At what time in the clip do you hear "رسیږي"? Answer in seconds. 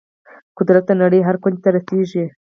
1.75-2.25